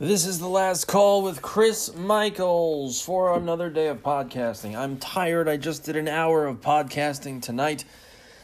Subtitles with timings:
[0.00, 4.78] This is the last call with Chris Michaels for another day of podcasting.
[4.78, 5.48] I'm tired.
[5.48, 7.84] I just did an hour of podcasting tonight.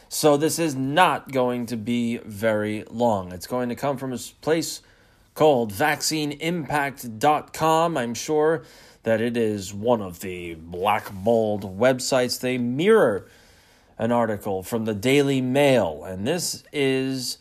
[0.09, 3.31] So this is not going to be very long.
[3.31, 4.81] It's going to come from a place
[5.33, 7.97] called vaccineimpact.com.
[7.97, 8.63] I'm sure
[9.03, 12.37] that it is one of the blackballed websites.
[12.37, 13.27] They mirror
[13.97, 17.37] an article from the Daily Mail, and this is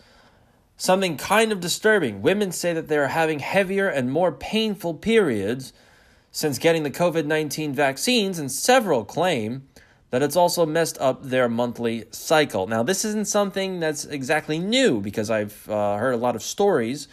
[0.76, 2.22] Something kind of disturbing.
[2.22, 5.72] Women say that they are having heavier and more painful periods
[6.30, 9.68] since getting the COVID 19 vaccines, and several claim
[10.10, 12.66] that it's also messed up their monthly cycle.
[12.66, 17.08] Now, this isn't something that's exactly new because I've uh, heard a lot of stories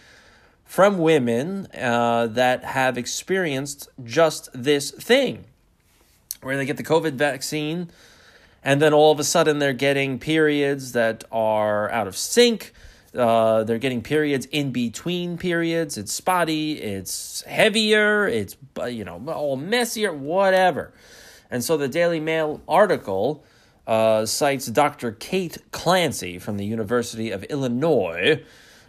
[0.65, 5.45] from women uh, that have experienced just this thing
[6.41, 7.89] where they get the COVID vaccine
[8.63, 12.71] and then all of a sudden they're getting periods that are out of sync
[13.15, 15.97] uh, they're getting periods in between periods.
[15.97, 18.55] It's spotty, it's heavier, it's,
[18.89, 20.93] you know, all messier, whatever.
[21.49, 23.43] And so the Daily Mail article
[23.85, 25.11] uh, cites Dr.
[25.11, 28.43] Kate Clancy from the University of Illinois.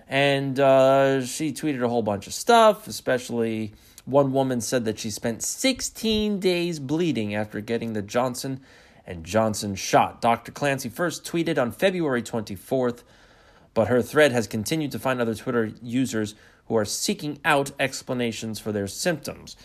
[0.07, 3.73] And uh, she tweeted a whole bunch of stuff, especially
[4.05, 8.61] one woman said that she spent 16 days bleeding after getting the Johnson
[9.07, 10.21] and Johnson shot.
[10.21, 10.53] Dr.
[10.53, 13.03] Clancy first tweeted on February 24th
[13.75, 16.35] but her thread has continued to find other Twitter users
[16.67, 19.57] who are seeking out explanations for their symptoms.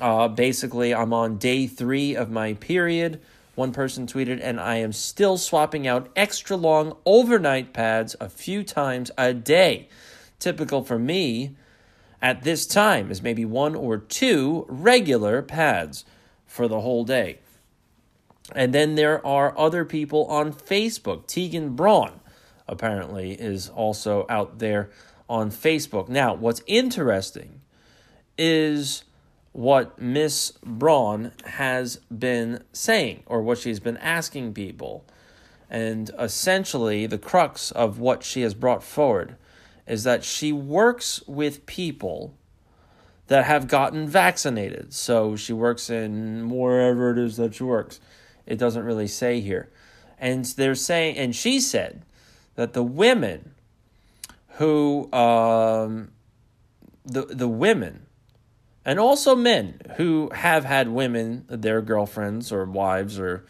[0.00, 3.20] Uh, basically, I'm on day three of my period.
[3.54, 8.62] One person tweeted, and I am still swapping out extra long overnight pads a few
[8.62, 9.88] times a day.
[10.38, 11.56] Typical for me
[12.20, 16.04] at this time is maybe one or two regular pads
[16.46, 17.38] for the whole day.
[18.54, 21.26] And then there are other people on Facebook.
[21.26, 22.20] Tegan Braun
[22.68, 24.90] apparently, is also out there
[25.28, 26.08] on Facebook.
[26.08, 27.60] Now, what's interesting
[28.38, 29.04] is
[29.52, 35.04] what Miss Braun has been saying or what she's been asking people.
[35.70, 39.36] And essentially, the crux of what she has brought forward
[39.86, 42.36] is that she works with people
[43.28, 44.92] that have gotten vaccinated.
[44.92, 48.00] So she works in wherever it is that she works.
[48.46, 49.70] It doesn't really say here.
[50.18, 52.02] And they're saying, and she said
[52.56, 53.54] that the women
[54.56, 56.10] who um,
[57.04, 58.06] the the women
[58.84, 63.46] and also men who have had women their girlfriends or wives or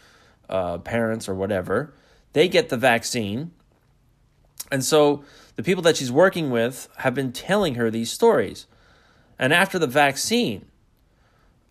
[0.49, 1.93] uh, parents or whatever
[2.33, 3.51] they get the vaccine.
[4.71, 5.23] And so
[5.55, 8.67] the people that she's working with have been telling her these stories.
[9.39, 10.65] And after the vaccine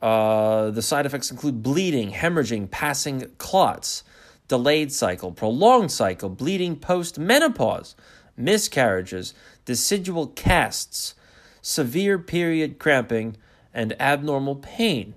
[0.01, 4.05] uh, the side effects include bleeding hemorrhaging passing clots
[4.49, 7.95] delayed cycle, prolonged cycle, bleeding post menopause,
[8.37, 9.35] miscarriages,
[9.65, 11.15] decidual casts,
[11.63, 13.37] severe period cramping,
[13.75, 15.15] and abnormal pain,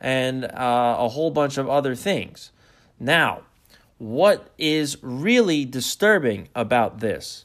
[0.00, 2.52] and uh, a whole bunch of other things.
[3.00, 3.42] Now,
[3.98, 7.44] what is really disturbing about this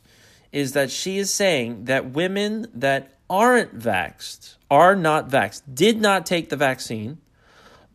[0.52, 6.26] is that she is saying that women that aren't vaxxed, are not vaxxed, did not
[6.26, 7.18] take the vaccine,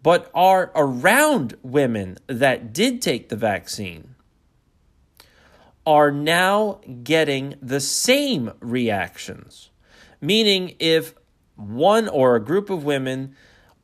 [0.02, 4.14] but are around women that did take the vaccine
[5.86, 9.70] are now getting the same reactions.
[10.20, 11.14] Meaning, if
[11.56, 13.34] one or a group of women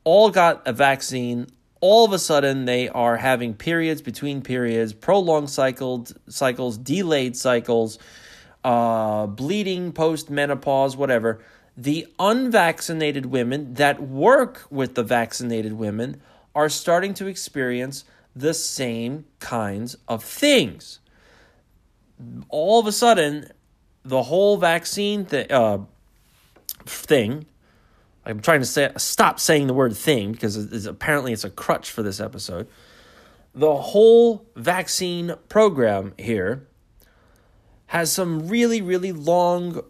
[0.03, 1.47] all got a vaccine,
[1.81, 7.97] all of a sudden they are having periods between periods, prolonged cycles, cycles, delayed cycles,
[8.63, 11.43] uh, bleeding post menopause, whatever
[11.77, 16.21] the unvaccinated women that work with the vaccinated women
[16.53, 18.05] are starting to experience
[18.35, 20.99] the same kinds of things.
[22.49, 23.51] All of a sudden,
[24.03, 25.79] the whole vaccine th- uh,
[26.85, 27.45] thing,
[28.25, 31.91] I'm trying to say stop saying the word thing because it's, apparently it's a crutch
[31.91, 32.67] for this episode.
[33.53, 36.67] The whole vaccine program here
[37.87, 39.81] has some really, really long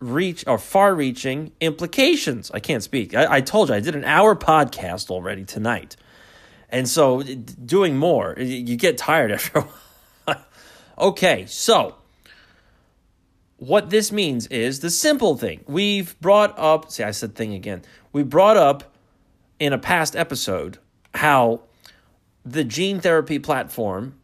[0.00, 2.50] reach or far reaching implications.
[2.52, 3.14] I can't speak.
[3.14, 5.96] I, I, told you I did an hour podcast already tonight.
[6.70, 9.64] And so doing more, you get tired after
[10.98, 11.96] okay, so
[13.56, 15.64] what this means is the simple thing.
[15.66, 17.82] We've brought up, see, I said thing again.
[18.12, 18.94] We brought up
[19.58, 20.78] in a past episode
[21.14, 21.62] how
[22.44, 24.18] the gene therapy platform,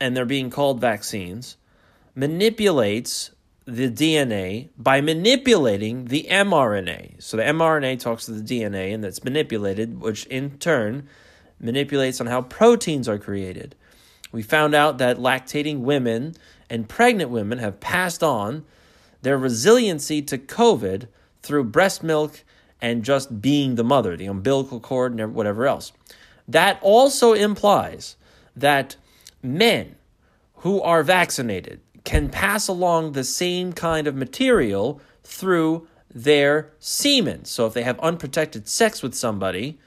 [0.00, 1.56] and they're being called vaccines,
[2.14, 3.30] manipulates
[3.66, 7.22] the DNA by manipulating the mRNA.
[7.22, 11.08] So the mRNA talks to the DNA and that's manipulated, which in turn
[11.58, 13.74] manipulates on how proteins are created.
[14.32, 16.34] We found out that lactating women
[16.68, 18.64] and pregnant women have passed on
[19.22, 21.08] their resiliency to COVID
[21.40, 22.44] through breast milk
[22.82, 25.92] and just being the mother, the umbilical cord and whatever else.
[26.46, 28.16] That also implies
[28.54, 28.96] that
[29.42, 29.96] men
[30.56, 37.44] who are vaccinated can pass along the same kind of material through their semen.
[37.44, 39.78] So if they have unprotected sex with somebody,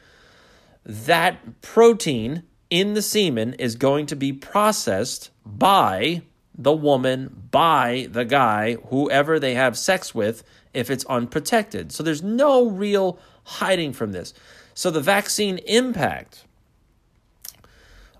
[0.84, 6.24] that protein in the semen is going to be processed by
[6.58, 10.44] the woman, by the guy, whoever they have sex with,
[10.74, 11.92] if it's unprotected.
[11.92, 14.34] So there's no real hiding from this.
[14.74, 16.46] So the vaccine impact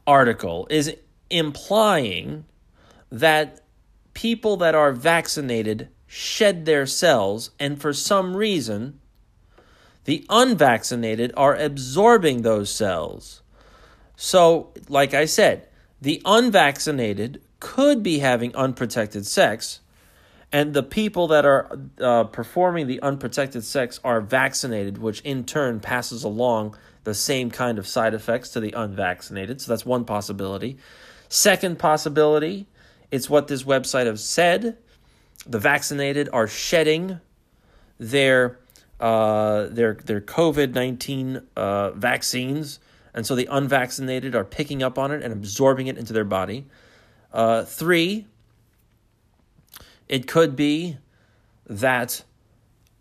[0.06, 0.96] article is
[1.30, 2.46] implying
[3.12, 3.62] that
[4.18, 9.00] people that are vaccinated shed their cells, and for some reason,
[10.06, 13.44] the unvaccinated are absorbing those cells.
[14.16, 15.68] So, like I said,
[16.02, 19.82] the unvaccinated could be having unprotected sex,
[20.52, 25.80] and the people that are uh, performing the unprotected sex are vaccinated, which in turn
[25.80, 29.62] passes along the same kind of side effects to the unvaccinated.
[29.62, 30.80] So that's one possibility.
[31.30, 32.66] Second possibility,
[33.12, 34.78] it's what this website has said.
[35.46, 37.20] The vaccinated are shedding
[38.00, 38.60] their
[39.00, 42.80] uh, their their COVID nineteen uh, vaccines,
[43.14, 46.66] and so the unvaccinated are picking up on it and absorbing it into their body.
[47.32, 48.26] Uh, three,
[50.10, 50.98] it could be
[51.68, 52.24] that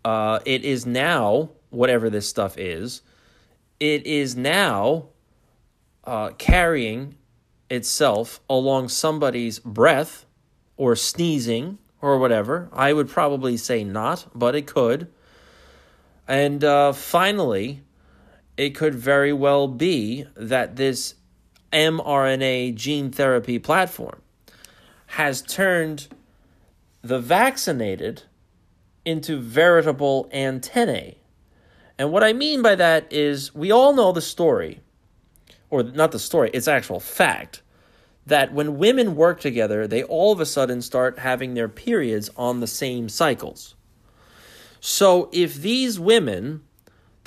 [0.05, 3.01] uh, it is now, whatever this stuff is,
[3.79, 5.07] it is now
[6.03, 7.16] uh, carrying
[7.69, 10.25] itself along somebody's breath
[10.77, 12.69] or sneezing or whatever.
[12.71, 15.07] I would probably say not, but it could.
[16.27, 17.81] And uh, finally,
[18.57, 21.15] it could very well be that this
[21.71, 24.21] mRNA gene therapy platform
[25.07, 26.07] has turned
[27.01, 28.23] the vaccinated
[29.05, 31.17] into veritable antennae.
[31.97, 34.81] And what I mean by that is we all know the story,
[35.69, 37.61] or not the story, it's actual fact,
[38.25, 42.59] that when women work together, they all of a sudden start having their periods on
[42.59, 43.75] the same cycles.
[44.79, 46.61] So if these women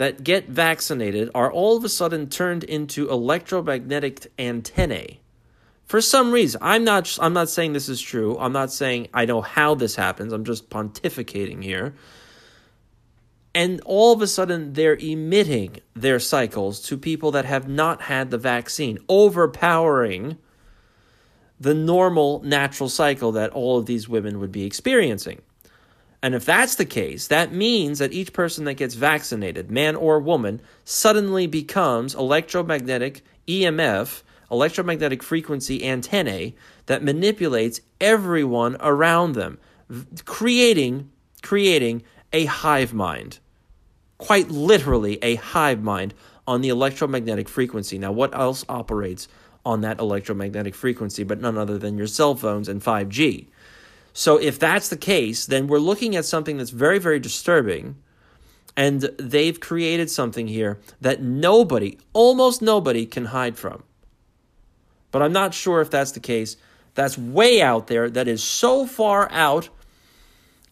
[0.01, 5.21] that get vaccinated are all of a sudden turned into electromagnetic antennae.
[5.85, 8.39] For some reason, I'm not I'm not saying this is true.
[8.39, 10.33] I'm not saying I know how this happens.
[10.33, 11.95] I'm just pontificating here.
[13.61, 18.31] And all of a sudden they're emitting their cycles to people that have not had
[18.31, 20.39] the vaccine, overpowering
[21.61, 25.43] the normal natural cycle that all of these women would be experiencing.
[26.23, 30.21] And if that's the case, that means that each person that gets vaccinated, man or
[30.21, 36.55] woman, suddenly becomes electromagnetic EMF, electromagnetic frequency antennae
[36.87, 39.59] that manipulates everyone around them,
[40.25, 41.11] creating
[41.43, 42.03] creating
[42.33, 43.39] a hive mind.
[44.21, 46.15] Quite literally a hive mind
[46.47, 47.99] on the electromagnetic frequency.
[47.99, 49.29] Now, what else operates
[49.65, 53.47] on that electromagnetic frequency but none other than your cell phones and 5G?
[54.13, 57.97] So if that's the case, then we're looking at something that's very, very disturbing.
[58.77, 63.83] And they've created something here that nobody, almost nobody, can hide from.
[65.11, 66.57] But I'm not sure if that's the case.
[66.95, 68.11] That's way out there.
[68.11, 69.69] That is so far out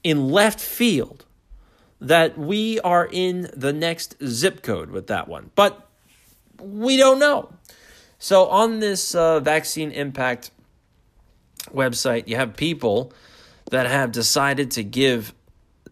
[0.05, 1.25] in left field
[2.01, 5.51] that we are in the next zip code with that one.
[5.55, 5.87] But
[6.61, 7.53] we don't know.
[8.19, 10.51] So on this uh, vaccine impact
[11.73, 13.13] website, you have people
[13.71, 15.35] that have decided to give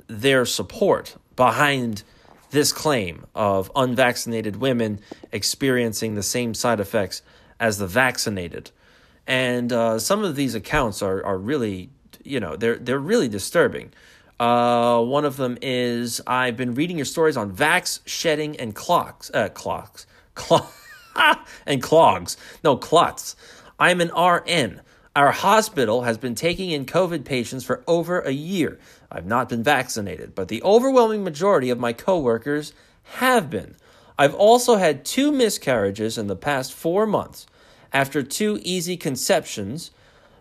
[0.08, 2.02] their support behind
[2.50, 5.00] this claim of unvaccinated women
[5.32, 7.22] experiencing the same side effects
[7.60, 8.70] as the vaccinated.
[9.26, 11.90] And uh, some of these accounts are, are really,
[12.24, 13.92] you know, they're, they're really disturbing.
[14.38, 19.30] Uh, one of them is I've been reading your stories on vax shedding and clocks,
[19.32, 20.72] uh, clocks, clock,
[21.66, 22.36] and clogs.
[22.62, 23.36] No, clots.
[23.78, 24.82] I'm an RN.
[25.14, 28.78] Our hospital has been taking in COVID patients for over a year.
[29.10, 32.74] I've not been vaccinated, but the overwhelming majority of my coworkers
[33.04, 33.76] have been.
[34.18, 37.46] I've also had two miscarriages in the past four months
[37.92, 39.90] after two easy conceptions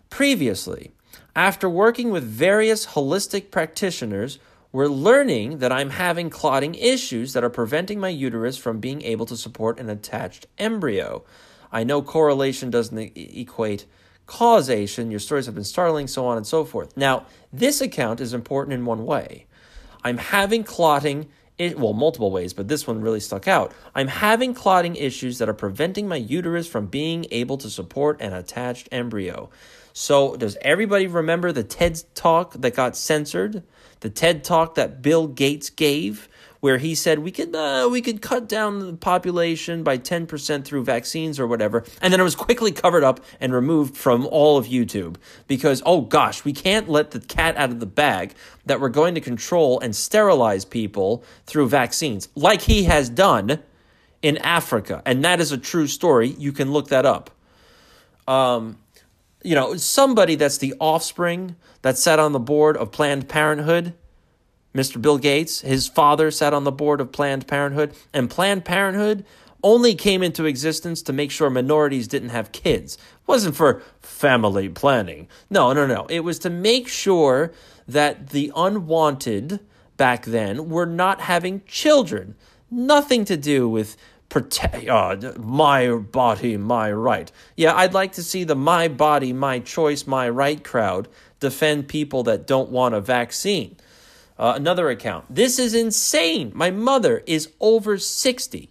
[0.10, 0.92] previously.
[1.36, 4.40] After working with various holistic practitioners,
[4.72, 9.26] we're learning that I'm having clotting issues that are preventing my uterus from being able
[9.28, 11.24] to support an attached embryo.
[11.72, 13.86] I know correlation doesn't equate
[14.26, 16.98] causation, your stories have been startling, so on and so forth.
[16.98, 19.46] Now, this account is important in one way.
[20.04, 23.72] I'm having clotting, it, well, multiple ways, but this one really stuck out.
[23.94, 28.34] I'm having clotting issues that are preventing my uterus from being able to support an
[28.34, 29.50] attached embryo.
[29.98, 33.64] So, does everybody remember the TED talk that got censored?
[34.06, 38.22] the TED talk that Bill Gates gave where he said we could uh, we could
[38.22, 42.72] cut down the population by 10% through vaccines or whatever and then it was quickly
[42.72, 45.16] covered up and removed from all of YouTube
[45.48, 48.36] because oh gosh we can't let the cat out of the bag
[48.66, 53.60] that we're going to control and sterilize people through vaccines like he has done
[54.22, 55.02] in Africa.
[55.06, 56.30] And that is a true story.
[56.30, 57.32] You can look that up.
[58.28, 58.78] Um
[59.46, 63.94] you know somebody that's the offspring that sat on the board of Planned Parenthood
[64.76, 65.02] Mr.
[65.02, 69.26] Bill Gates, his father sat on the board of Planned Parenthood, and Planned Parenthood
[69.64, 72.96] only came into existence to make sure minorities didn't have kids.
[72.96, 75.30] It wasn't for family planning.
[75.50, 76.06] No, no, no.
[76.10, 77.54] It was to make sure
[77.88, 79.62] that the unwanted
[79.96, 82.36] back then were not having children.
[82.70, 83.96] Nothing to do with
[84.30, 87.32] protect uh, my body, my right.
[87.56, 91.08] Yeah, I'd like to see the my body, my choice, my right crowd
[91.40, 93.78] defend people that don't want a vaccine.
[94.38, 95.26] Uh, another account.
[95.30, 96.52] This is insane.
[96.54, 98.70] My mother is over 60.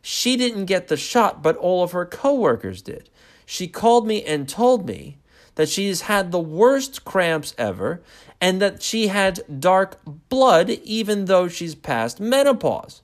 [0.00, 3.10] She didn't get the shot, but all of her coworkers did.
[3.44, 5.18] She called me and told me
[5.56, 8.00] that she has had the worst cramps ever
[8.40, 13.02] and that she had dark blood even though she's past menopause.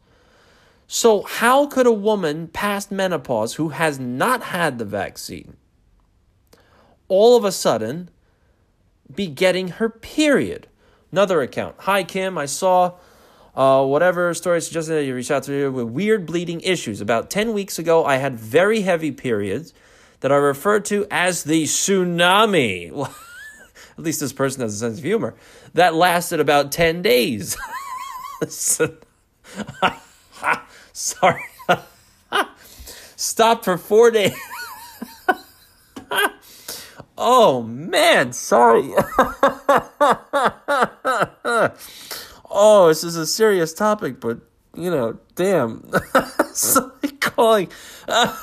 [0.94, 5.56] So, how could a woman past menopause who has not had the vaccine
[7.08, 8.10] all of a sudden
[9.12, 10.66] be getting her period?
[11.10, 11.76] Another account.
[11.78, 12.36] Hi, Kim.
[12.36, 12.92] I saw
[13.56, 17.00] uh, whatever story suggested that you reached out to me with weird bleeding issues.
[17.00, 19.72] About 10 weeks ago, I had very heavy periods
[20.20, 22.90] that I referred to as the tsunami.
[23.96, 25.36] At least this person has a sense of humor.
[25.72, 27.56] That lasted about 10 days.
[30.92, 31.42] Sorry.
[33.16, 34.36] Stopped for four days.
[37.24, 38.90] Oh man, sorry.
[42.50, 44.38] oh, this is a serious topic, but
[44.74, 45.88] you know, damn.
[46.52, 47.68] Somebody calling.
[48.08, 48.36] Uh,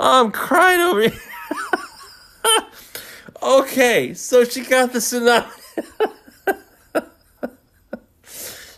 [0.00, 1.12] I'm crying over here.
[3.42, 5.48] okay, so she got the tsunami.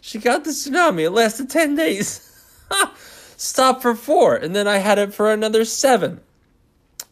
[0.03, 1.05] she got the tsunami.
[1.05, 2.30] It lasted 10 days.
[3.37, 6.21] Stopped for four, and then I had it for another seven.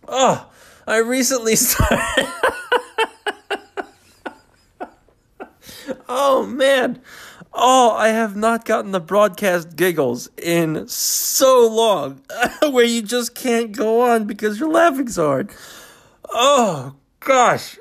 [0.06, 0.50] Oh,
[0.86, 2.28] I recently started.
[6.08, 7.00] oh man.
[7.52, 12.20] Oh, I have not gotten the broadcast giggles in so long
[12.70, 15.50] where you just can't go on because you're laughing so hard.
[16.28, 17.78] Oh gosh.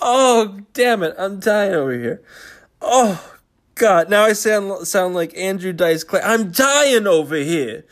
[0.00, 2.22] oh damn it, I'm dying over here.
[2.80, 3.34] Oh
[3.74, 6.20] god, now I sound sound like Andrew Dice Clay.
[6.22, 7.84] I'm dying over here.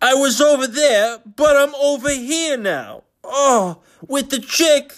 [0.00, 3.04] I was over there, but I'm over here now.
[3.22, 4.94] Oh, with the chick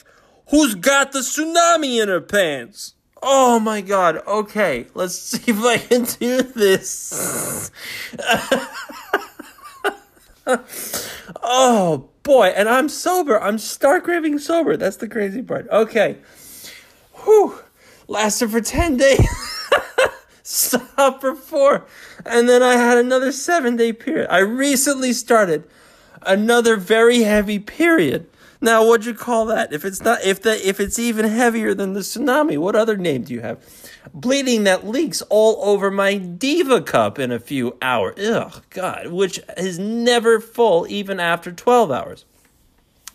[0.49, 2.95] who's got the tsunami in her pants.
[3.23, 4.19] Oh my god.
[4.27, 7.71] Okay, let's see if I can do this.
[11.43, 13.41] oh boy, and I'm sober.
[13.41, 14.77] I'm stark raving sober.
[14.77, 15.69] That's the crazy part.
[15.71, 16.19] Okay.
[17.25, 17.59] Whew.
[18.07, 19.27] Lasted for 10 days.
[20.43, 21.87] Stop for four.
[22.27, 24.29] And then I had another seven day period.
[24.31, 25.65] I recently started
[26.23, 28.27] another very heavy period.
[28.61, 29.73] Now, what'd you call that?
[29.73, 33.23] If it's not, if the, if it's even heavier than the tsunami, what other name
[33.25, 33.63] do you have?
[34.15, 38.19] Bleeding that leaks all over my diva cup in a few hours.
[38.19, 42.25] Ugh, God, which is never full even after 12 hours.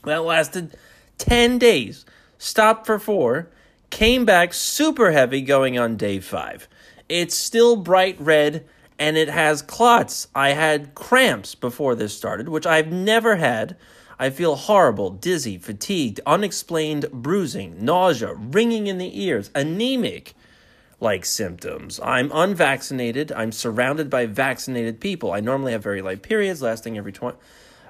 [0.03, 0.77] That lasted
[1.17, 2.05] 10 days.
[2.38, 3.50] Stopped for four.
[3.89, 6.67] Came back super heavy going on day five.
[7.08, 8.65] It's still bright red
[9.00, 10.27] and it has clots.
[10.36, 13.77] I had cramps before this started, which I've never had.
[14.19, 20.36] I feel horrible, dizzy, fatigued, unexplained bruising, nausea, ringing in the ears, anemic
[21.00, 22.00] like symptoms.
[22.03, 23.31] I'm unvaccinated.
[23.31, 25.31] I'm surrounded by vaccinated people.
[25.31, 27.38] I normally have very light periods lasting every 20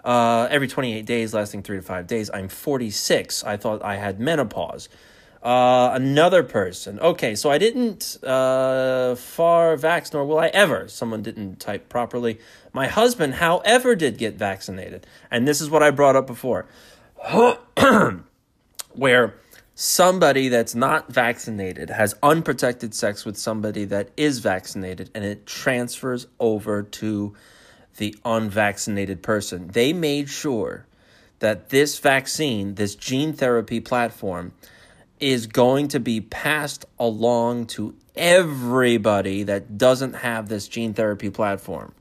[0.05, 2.29] uh, every 28 days, lasting 3 to 5 days.
[2.33, 3.43] I'm 46.
[3.43, 4.87] I thought I had menopause.
[5.41, 6.99] Uh, another person.
[6.99, 10.89] Okay, so I didn't uh, far vax, nor will I ever.
[10.89, 12.39] Someone didn't type properly.
[12.73, 15.07] My husband, however, did get vaccinated.
[15.31, 16.65] And this is what I brought up before.
[18.93, 19.35] Where
[19.75, 26.27] somebody that's not vaccinated has unprotected sex with somebody that is vaccinated and it transfers
[26.41, 27.33] over to
[27.95, 29.69] the unvaccinated person.
[29.69, 30.85] They made sure
[31.39, 34.51] that this vaccine, this gene therapy platform,
[35.19, 41.93] is going to be passed along to everybody that doesn't have this gene therapy platform.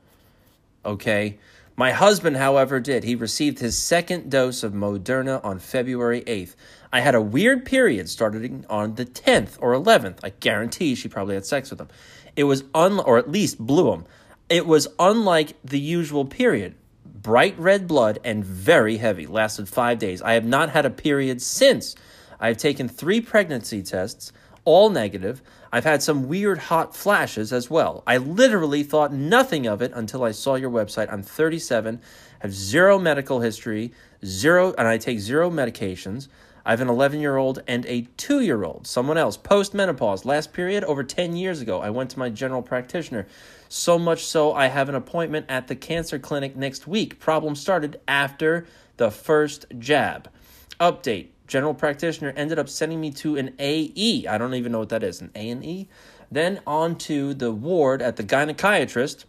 [0.84, 1.38] Okay?
[1.76, 3.04] My husband, however, did.
[3.04, 6.56] He received his second dose of Moderna on February 8th.
[6.92, 10.18] I had a weird period starting on the 10th or 11th.
[10.24, 11.88] I guarantee she probably had sex with him.
[12.34, 14.06] It was un or at least blew him.
[14.48, 16.74] It was unlike the usual period.
[17.04, 19.26] Bright red blood and very heavy.
[19.26, 20.22] Lasted 5 days.
[20.22, 21.94] I have not had a period since.
[22.40, 24.32] I have taken 3 pregnancy tests,
[24.64, 25.42] all negative.
[25.72, 28.02] I've had some weird hot flashes as well.
[28.06, 31.12] I literally thought nothing of it until I saw your website.
[31.12, 32.00] I'm 37,
[32.40, 33.92] have zero medical history,
[34.24, 36.28] zero and I take zero medications.
[36.66, 38.86] I have an 11 year old and a 2 year old.
[38.86, 41.80] Someone else, post menopause, last period over 10 years ago.
[41.80, 43.26] I went to my general practitioner.
[43.70, 47.18] So much so, I have an appointment at the cancer clinic next week.
[47.18, 48.66] Problem started after
[48.98, 50.30] the first jab.
[50.78, 54.26] Update General practitioner ended up sending me to an AE.
[54.28, 55.88] I don't even know what that is, an A and E.
[56.30, 59.24] Then on to the ward at the gynecologist.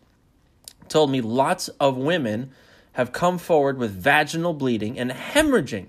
[0.87, 2.51] Told me lots of women
[2.93, 5.87] have come forward with vaginal bleeding and hemorrhaging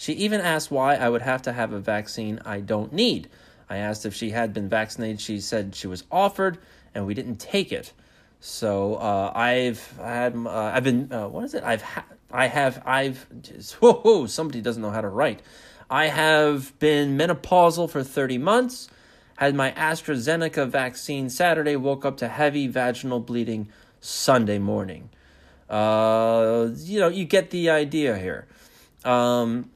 [0.00, 3.28] she even asked why I would have to have a vaccine I don't need.
[3.68, 5.20] I asked if she had been vaccinated.
[5.20, 6.58] She said she was offered,
[6.94, 7.92] and we didn't take it.
[8.38, 11.64] So uh, I've had uh, I've been uh, what is it?
[11.64, 13.26] I've ha- I have I've
[13.80, 15.42] whoa, somebody doesn't know how to write.
[15.90, 18.88] I have been menopausal for thirty months.
[19.36, 21.76] Had my AstraZeneca vaccine Saturday.
[21.76, 23.68] Woke up to heavy vaginal bleeding
[24.00, 25.10] Sunday morning.
[25.70, 28.46] Uh, you know you get the idea here.
[29.04, 29.70] Um,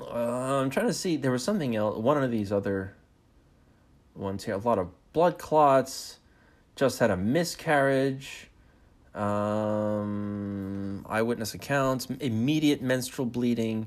[0.00, 1.16] uh, I'm trying to see.
[1.16, 1.96] There was something else.
[1.96, 2.94] One of these other
[4.14, 4.54] ones here.
[4.54, 6.18] A lot of blood clots.
[6.74, 8.48] Just had a miscarriage.
[9.14, 12.06] Um, eyewitness accounts.
[12.06, 13.86] Immediate menstrual bleeding.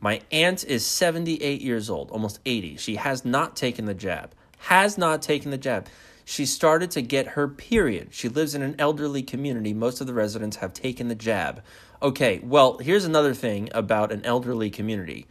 [0.00, 2.76] My aunt is 78 years old, almost 80.
[2.76, 4.32] She has not taken the jab.
[4.58, 5.86] Has not taken the jab.
[6.24, 8.08] She started to get her period.
[8.10, 9.74] She lives in an elderly community.
[9.74, 11.62] Most of the residents have taken the jab.
[12.00, 15.26] Okay, well, here's another thing about an elderly community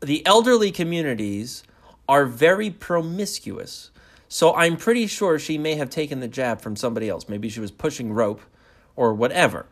[0.00, 1.62] the elderly communities
[2.08, 3.90] are very promiscuous.
[4.28, 7.28] So I'm pretty sure she may have taken the jab from somebody else.
[7.28, 8.42] Maybe she was pushing rope
[8.96, 9.66] or whatever.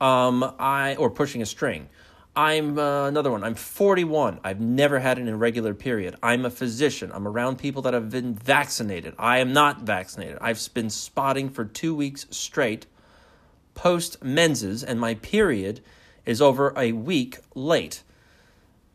[0.00, 1.88] Um, I or pushing a string.
[2.36, 3.42] I'm uh, another one.
[3.42, 4.40] I'm 41.
[4.44, 6.16] I've never had an irregular period.
[6.22, 7.10] I'm a physician.
[7.14, 9.14] I'm around people that have been vaccinated.
[9.18, 10.36] I am not vaccinated.
[10.42, 12.86] I've been spotting for two weeks straight
[13.74, 15.80] post menses, and my period
[16.26, 18.02] is over a week late.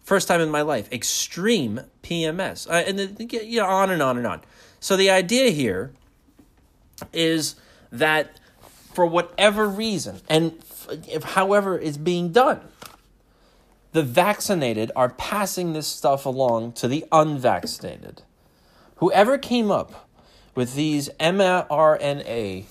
[0.04, 4.18] First time in my life, extreme PMS, uh, and the, you know, on and on
[4.18, 4.42] and on.
[4.80, 5.94] So the idea here
[7.14, 7.56] is
[7.92, 8.40] that
[8.94, 10.62] for whatever reason, and
[11.08, 12.62] if however it's being done,
[13.94, 18.24] the vaccinated are passing this stuff along to the unvaccinated.
[18.98, 20.10] Whoever came up
[20.56, 22.66] with these mRNA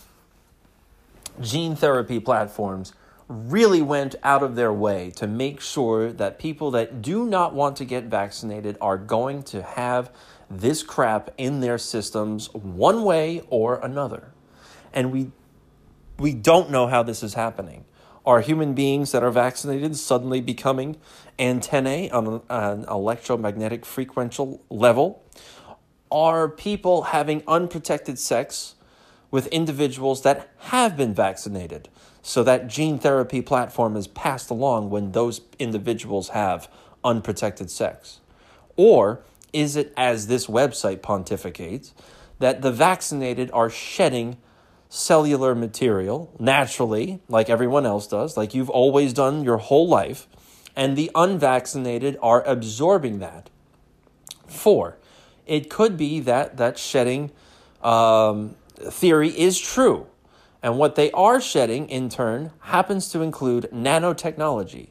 [1.41, 2.93] gene therapy platforms
[3.29, 7.77] really went out of their way to make sure that people that do not want
[7.77, 10.11] to get vaccinated are going to have
[10.51, 14.33] this crap in their systems one way or another.
[14.93, 15.31] And we
[16.21, 17.87] we don't know how this is happening.
[18.27, 20.99] Are human beings that are vaccinated suddenly becoming
[21.39, 25.25] antennae on an electromagnetic frequential level?
[26.13, 28.75] Are people having unprotected sex
[29.31, 31.89] with individuals that have been vaccinated?
[32.21, 36.71] So that gene therapy platform is passed along when those individuals have
[37.03, 38.21] unprotected sex?
[38.77, 39.23] Or
[39.55, 41.93] is it, as this website pontificates,
[42.39, 44.37] that the vaccinated are shedding
[44.91, 50.29] cellular material naturally, like everyone else does, like you've always done your whole life,
[50.77, 53.49] and the unvaccinated are absorbing that?
[54.47, 54.99] Four,
[55.47, 57.31] it could be that that shedding
[57.83, 60.07] um, theory is true
[60.63, 64.89] and what they are shedding, in turn, happens to include nanotechnology.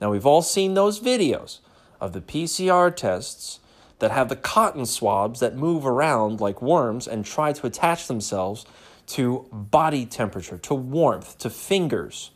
[0.00, 1.60] Now, we've all seen those videos
[2.00, 3.60] of the PCR tests
[4.00, 8.66] that have the cotton swabs that move around like worms and try to attach themselves
[9.08, 12.30] to body temperature, to warmth, to fingers.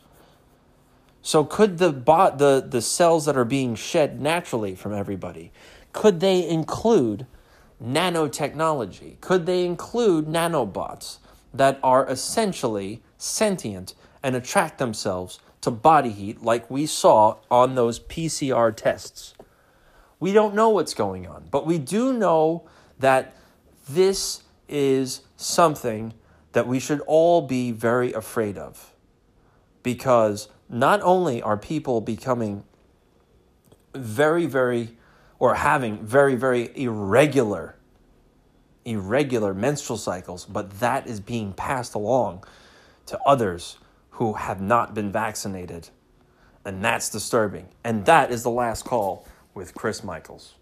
[1.21, 5.51] So, could the, bo- the, the cells that are being shed naturally from everybody,
[5.91, 7.25] could they include
[7.83, 9.19] nanotechnology?
[9.21, 11.17] Could they include nanobots?
[11.53, 17.99] that are essentially sentient and attract themselves to body heat like we saw on those
[17.99, 19.33] PCR tests.
[20.19, 22.67] We don't know what's going on, but we do know
[22.99, 23.35] that
[23.89, 26.13] this is something
[26.57, 28.91] that we should all be very afraid of.
[29.83, 32.63] Because not only are people becoming
[33.93, 34.97] very, very,
[35.37, 37.75] or having very, very irregular
[38.85, 42.43] irregular menstrual cycles, but that is being passed along
[43.05, 43.77] to others
[44.11, 45.89] who have not been vaccinated.
[46.65, 47.67] And that's disturbing.
[47.83, 50.55] And that is the last call with Chris Michaels.